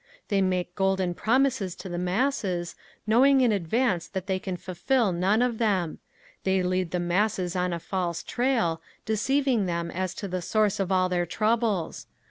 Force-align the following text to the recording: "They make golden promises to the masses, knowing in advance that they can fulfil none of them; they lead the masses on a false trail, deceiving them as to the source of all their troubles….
"They 0.29 0.41
make 0.41 0.73
golden 0.73 1.13
promises 1.13 1.75
to 1.75 1.87
the 1.87 1.99
masses, 1.99 2.73
knowing 3.05 3.41
in 3.41 3.51
advance 3.51 4.07
that 4.07 4.25
they 4.25 4.39
can 4.39 4.57
fulfil 4.57 5.11
none 5.11 5.43
of 5.43 5.59
them; 5.59 5.99
they 6.43 6.63
lead 6.63 6.89
the 6.89 6.99
masses 6.99 7.55
on 7.55 7.71
a 7.71 7.77
false 7.77 8.23
trail, 8.23 8.81
deceiving 9.05 9.67
them 9.67 9.91
as 9.91 10.15
to 10.15 10.27
the 10.27 10.41
source 10.41 10.79
of 10.79 10.91
all 10.91 11.07
their 11.07 11.27
troubles…. 11.27 12.07